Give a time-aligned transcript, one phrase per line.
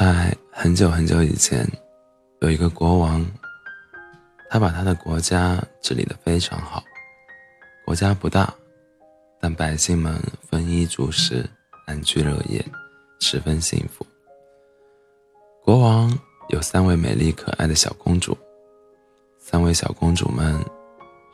[0.00, 1.62] 在很久很久以前，
[2.40, 3.22] 有一个国王，
[4.48, 6.82] 他把他的国家治理得非常好。
[7.84, 8.50] 国家不大，
[9.38, 10.18] 但百姓们
[10.48, 11.46] 丰衣足食，
[11.86, 12.64] 安居乐业，
[13.20, 14.06] 十分幸福。
[15.62, 18.34] 国王有三位美丽可爱的小公主，
[19.38, 20.58] 三位小公主们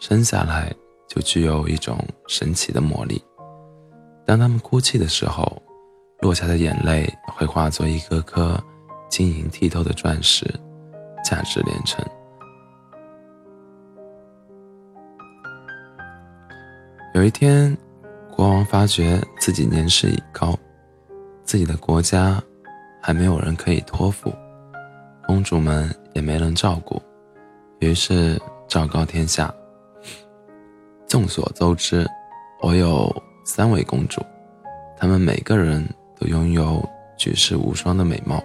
[0.00, 0.74] 生下来
[1.06, 3.22] 就具有一种神奇的魔力。
[4.26, 5.62] 当她们哭泣的时候，
[6.26, 8.60] 落下的眼泪会化作一颗颗
[9.08, 10.44] 晶莹剔透的钻石，
[11.24, 12.04] 价值连城。
[17.14, 17.78] 有一天，
[18.28, 20.58] 国王发觉自己年事已高，
[21.44, 22.42] 自己的国家
[23.00, 24.34] 还没有人可以托付，
[25.28, 27.00] 公主们也没人照顾，
[27.78, 28.36] 于是
[28.66, 29.54] 昭告天下：
[31.06, 32.04] 众所周知，
[32.60, 33.14] 我有
[33.44, 34.20] 三位公主，
[34.98, 35.88] 她们每个人。
[36.18, 36.82] 都拥有
[37.16, 38.42] 举世无双的美貌，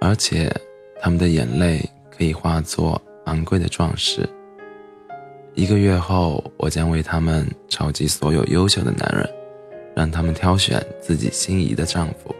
[0.00, 0.54] 而且
[1.00, 4.28] 他们的眼泪可以化作昂贵的钻石。
[5.54, 9.28] 一个月后，我将为他们召集所有优秀的男人，
[9.94, 12.34] 让他们挑选自己心仪的丈夫。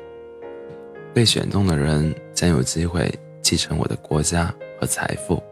[1.15, 5.43] 被选中的人将有机会继承我的国家和财富。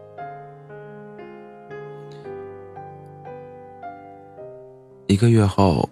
[5.07, 5.87] 一个月后，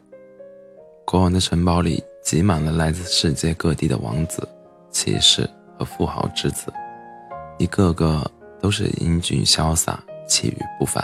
[1.05, 2.03] 国王的城堡里。
[2.29, 4.47] 挤满了来自世界各地的王子、
[4.91, 5.49] 骑士
[5.79, 6.71] 和富豪之子，
[7.57, 9.99] 一个个都是英俊潇洒、
[10.29, 11.03] 气宇不凡。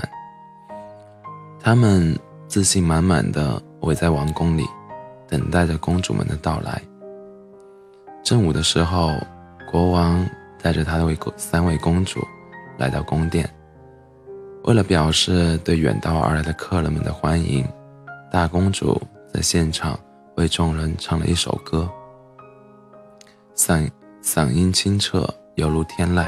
[1.58, 2.14] 他们
[2.47, 4.67] 自信满满的围在王宫里，
[5.27, 6.78] 等待着公主们的到来。
[8.22, 9.14] 正午的时候，
[9.72, 10.28] 国王
[10.62, 11.06] 带着他的
[11.39, 12.20] 三位公主
[12.77, 13.48] 来到宫殿。
[14.64, 17.67] 为了表示对远道而来的客人们的欢迎，
[18.30, 19.00] 大公主
[19.33, 19.98] 在现场。
[20.37, 21.89] 为众人唱了一首歌，
[23.55, 23.89] 嗓
[24.23, 26.27] 嗓音清澈，犹如天籁，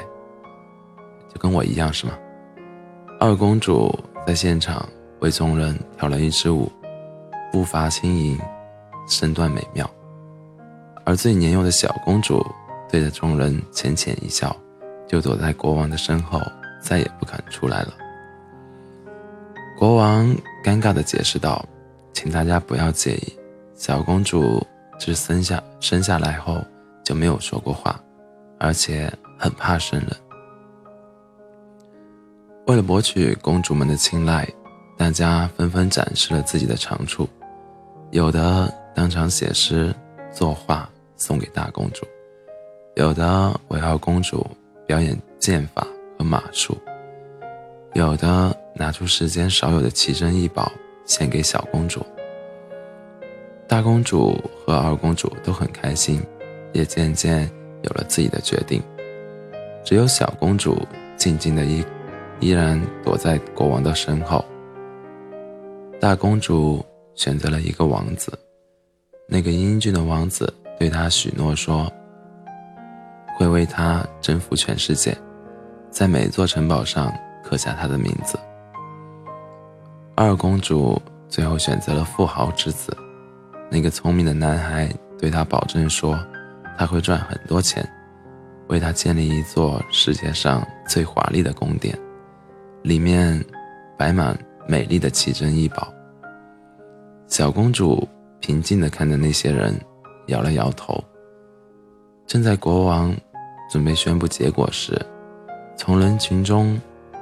[1.33, 2.13] 就跟我一样，是吗？
[3.19, 3.93] 二公主
[4.27, 4.89] 在现场
[5.21, 6.71] 为众人跳了一支舞，
[7.51, 8.39] 步伐轻盈，
[9.09, 9.89] 身段美妙。
[11.05, 12.45] 而最年幼的小公主
[12.89, 14.55] 对着众人浅浅一笑，
[15.09, 16.41] 就躲在国王的身后，
[16.81, 17.95] 再也不敢出来了。
[19.77, 20.27] 国王
[20.65, 21.65] 尴尬地解释道
[22.15, 23.37] ：“请大家不要介意。”
[23.77, 24.67] 小公主
[24.99, 26.65] 自生下生下来后
[27.05, 28.01] 就没有说过话，
[28.59, 30.09] 而且很怕生人。
[32.67, 34.49] 为了博取公主们的青睐，
[34.97, 37.29] 大家纷纷展示了自己的长处，
[38.13, 39.95] 有的当场写诗
[40.33, 42.07] 作画送给大公主，
[42.95, 44.45] 有的围绕公主
[44.87, 45.87] 表演剑法
[46.19, 46.77] 和马术，
[47.93, 50.73] 有的拿出世间少有的奇珍异宝
[51.05, 52.05] 献给小公主。
[53.69, 56.23] 大公主和二公主都很开心，
[56.73, 57.51] 也渐渐
[57.83, 58.81] 有了自己的决定。
[59.85, 61.85] 只有小公主静静的依
[62.39, 64.45] 依然躲在国王的身后。
[66.01, 66.85] 大公主
[67.15, 68.33] 选择了一个王子，
[69.29, 71.91] 那个英俊的王子对她许诺说，
[73.37, 75.17] 会为她征服全世界，
[75.91, 77.13] 在每座城堡上
[77.43, 78.39] 刻下他的名字。
[80.15, 82.97] 二公主最后选择了富豪之子。
[83.69, 84.89] 那个聪明的男孩
[85.19, 86.19] 对他保证说
[86.79, 87.87] ：“他会赚很多钱，
[88.69, 91.99] 为他建立一座世界上最华丽的宫殿，
[92.83, 93.45] 里面
[93.99, 94.39] 摆满
[94.69, 95.93] 美丽的奇珍异宝。”
[97.27, 99.75] 小公主平静地看着那些人，
[100.29, 101.03] 摇了摇头。
[102.25, 103.15] 正在国王
[103.69, 104.97] 准备宣布结果时，
[105.77, 106.81] 从人群中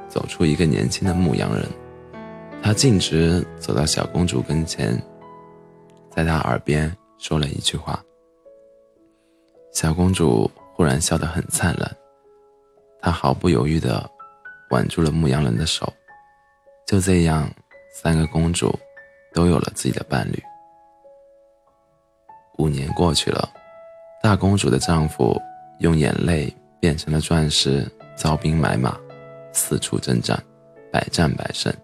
[0.08, 1.66] 走出一个年轻的牧羊人，
[2.62, 5.02] 他径直走到小公主跟前。
[6.14, 8.00] 在他耳边说了一句话，
[9.72, 11.90] 小公主忽然笑得很灿烂，
[13.00, 14.08] 她毫不犹豫地
[14.70, 15.92] 挽住了牧羊人的手，
[16.86, 17.50] 就这样，
[17.92, 18.72] 三个公主
[19.32, 20.40] 都有了自己的伴侣。
[22.58, 23.48] 五年过去了，
[24.22, 25.36] 大公主的丈夫
[25.80, 28.96] 用眼泪变成了钻石，招兵买马，
[29.52, 30.40] 四处征战，
[30.92, 31.74] 百战百胜，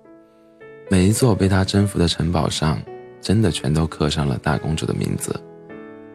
[0.88, 2.80] 每一座被他征服的城堡上。
[3.20, 5.38] 真的全都刻上了大公主的名字，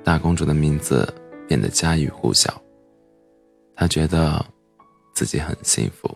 [0.04, 1.08] 大公主的名字
[1.48, 2.62] 变得家喻户晓。
[3.76, 4.44] 她觉得
[5.14, 6.10] 自己很幸福。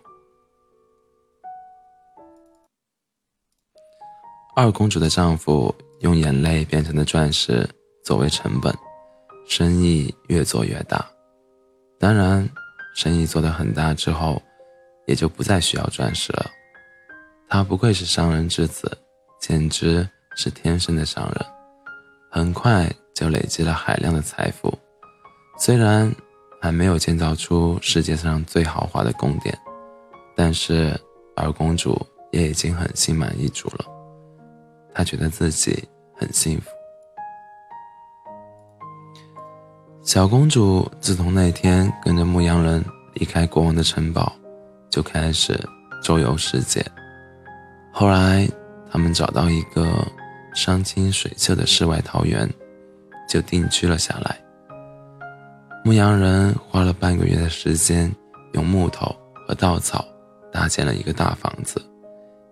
[4.55, 7.67] 二公主的丈夫用眼泪变成的钻石
[8.03, 8.75] 作为成本，
[9.47, 11.09] 生意越做越大。
[11.97, 12.49] 当然，
[12.95, 14.41] 生意做得很大之后，
[15.05, 16.49] 也就不再需要钻石了。
[17.47, 18.97] 他不愧是商人之子，
[19.39, 20.07] 简直……
[20.35, 21.45] 是天生的商人，
[22.31, 24.77] 很快就累积了海量的财富。
[25.57, 26.09] 虽然
[26.61, 29.57] 还没有建造出世界上最豪华的宫殿，
[30.35, 30.97] 但是
[31.35, 31.99] 二公主
[32.31, 33.85] 也已经很心满意足了。
[34.93, 36.69] 她觉得自己很幸福。
[40.01, 42.83] 小公主自从那天跟着牧羊人
[43.13, 44.33] 离开国王的城堡，
[44.89, 45.59] 就开始
[46.01, 46.83] 周游世界。
[47.91, 48.49] 后来，
[48.89, 50.07] 他们找到一个
[50.59, 52.47] 山清水秀的世外桃源，
[53.29, 54.37] 就定居了下来。
[55.85, 58.13] 牧羊人花了半个月的时间，
[58.51, 59.15] 用木头
[59.47, 60.05] 和稻草
[60.51, 61.81] 搭建了一个大房子，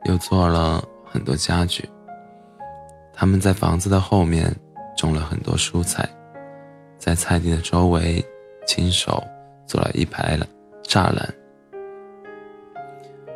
[0.05, 1.83] 又做了很多家具。
[3.13, 4.55] 他们在房子的后面
[4.95, 6.07] 种了很多蔬菜。
[6.97, 8.23] 在菜地的周围，
[8.65, 9.21] 亲手
[9.67, 10.39] 做了一排
[10.83, 11.33] 栅栏。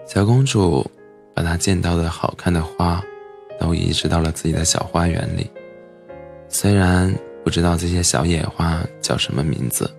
[0.07, 0.89] 小公主
[1.35, 3.03] 把她见到的好看的花，
[3.61, 5.47] 都移植到了自己的小花园里。
[6.49, 7.13] 虽然
[7.43, 9.89] 不知道这些小野花叫什么名字，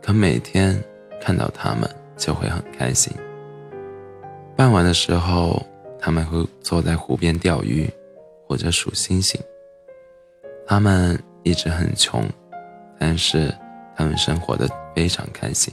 [0.00, 0.80] 可每天
[1.20, 3.12] 看到它们就会很开心。
[4.54, 5.66] 傍晚的时候，
[5.98, 7.90] 他们会坐在湖边钓鱼，
[8.46, 9.40] 或者数星星。
[10.64, 12.24] 他们一直很穷。
[12.98, 13.52] 但是，
[13.94, 15.70] 他们生活的非常开心。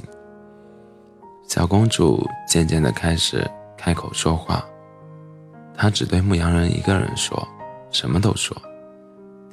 [1.48, 4.66] 小公主渐渐的开始开口说话，
[5.84, 7.46] 他只对牧羊人一个人说，
[7.92, 8.56] 什么都说。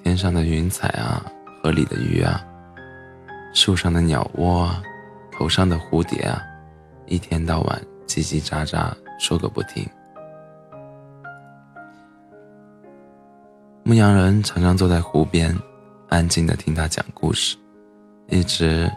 [0.05, 1.21] 天上的云彩啊，
[1.61, 2.41] 河里的鱼啊，
[3.53, 4.81] 树上的鸟窝啊，
[5.33, 6.41] 头上的蝴蝶啊，
[7.07, 9.85] 一天到晚叽叽喳喳说个不停。
[13.83, 15.53] 牧羊人常常坐在湖边。
[16.11, 17.57] 安静的听他讲故事，
[18.29, 18.89] 一直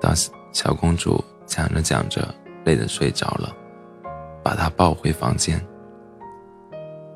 [0.00, 0.12] 到
[0.52, 2.34] 小公主讲着讲着
[2.64, 3.54] 累得睡着了，
[4.42, 5.64] 把她抱回房间。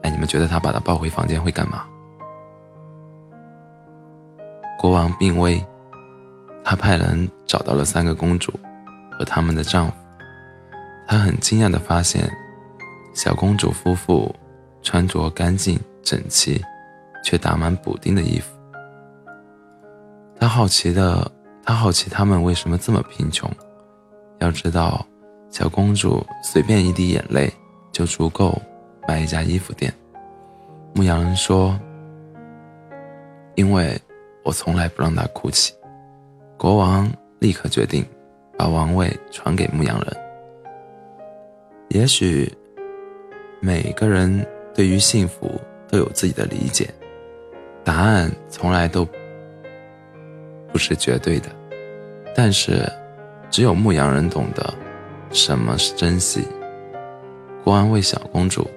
[0.02, 1.84] 哎，你们觉得他把她抱回房间会干嘛？
[4.78, 5.64] 国王病危，
[6.62, 8.52] 他派人找到了三个公主
[9.10, 9.92] 和他们的丈夫。
[11.06, 12.30] 他很惊讶的发现，
[13.14, 14.32] 小公主夫妇
[14.82, 16.62] 穿着干净整齐，
[17.24, 18.56] 却打满补丁的衣服。
[20.38, 21.28] 他好奇的，
[21.64, 23.50] 他好奇他们为什么这么贫穷。
[24.38, 25.04] 要知道，
[25.50, 27.52] 小公主随便一滴眼泪
[27.90, 28.56] 就足够
[29.08, 29.90] 买一家衣服店。
[30.94, 31.80] 牧羊人说
[33.56, 33.98] ：“因为
[34.44, 35.72] 我从来不让她哭泣。”
[36.58, 38.04] 国王立刻决定
[38.58, 40.16] 把王位传给牧羊人。
[41.88, 42.52] 也许
[43.60, 45.58] 每个人对于幸福
[45.88, 46.92] 都有自己的理解，
[47.82, 49.08] 答案从来都。
[50.70, 51.48] 不是绝对的，
[52.36, 52.86] 但是
[53.48, 54.74] 只有牧羊人懂得
[55.30, 56.46] 什么是珍惜。
[57.64, 58.68] 国王为小公主：“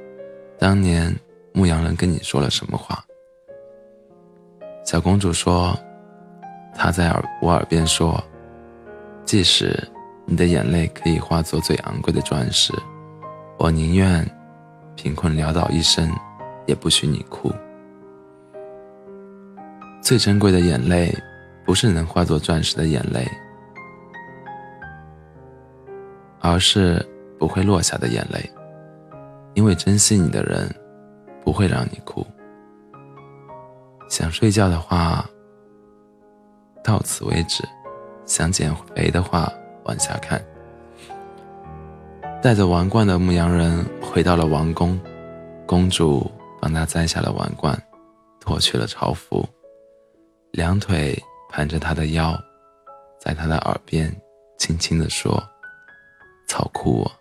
[0.62, 1.12] 当年
[1.54, 3.04] 牧羊人跟你说了什么话？”
[4.86, 5.76] 小公主说
[6.78, 8.24] ：“他在耳我耳边说，
[9.26, 9.76] 即使
[10.28, 12.72] 你的眼泪可以化作最昂贵的钻石，
[13.58, 14.24] 我宁愿
[14.96, 16.08] 贫困潦倒一生，
[16.68, 17.52] 也不许你哭。
[20.00, 21.12] 最珍贵的眼泪。”
[21.64, 23.26] 不是能化作钻石的眼泪，
[26.40, 28.52] 而是不会落下的眼泪。
[29.54, 30.70] 因为珍惜你的人，
[31.44, 32.26] 不会让你哭。
[34.10, 35.30] 想睡觉的话，
[36.84, 37.64] 到此为止；
[38.26, 39.52] 想减肥的话，
[39.86, 40.42] 往下看。
[42.42, 45.00] 带着王冠的牧羊人回到了王宫，
[45.66, 46.30] 公主
[46.60, 47.82] 帮他摘下了王冠，
[48.40, 49.48] 脱去了朝服，
[50.52, 51.18] 两腿。
[51.54, 52.34] 盘着他的腰，
[53.20, 54.10] 在他的耳边
[54.58, 55.38] 轻轻地说
[56.48, 57.12] ：“草枯。”我。”